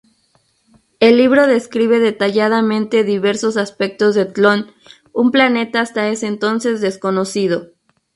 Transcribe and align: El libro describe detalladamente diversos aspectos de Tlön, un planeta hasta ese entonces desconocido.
El 0.99 1.17
libro 1.17 1.45
describe 1.45 1.99
detalladamente 1.99 3.03
diversos 3.03 3.55
aspectos 3.55 4.15
de 4.15 4.25
Tlön, 4.25 4.73
un 5.13 5.29
planeta 5.29 5.79
hasta 5.79 6.09
ese 6.09 6.25
entonces 6.25 6.81
desconocido. 6.81 7.67